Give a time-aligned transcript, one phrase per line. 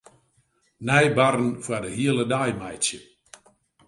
[0.87, 2.99] Nij barren foar de hiele dei meitsje.